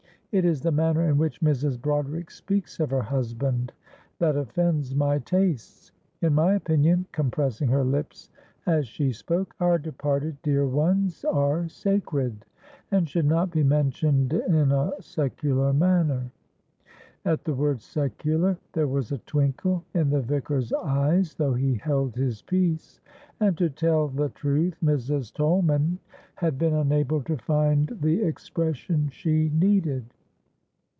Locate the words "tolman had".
25.33-26.57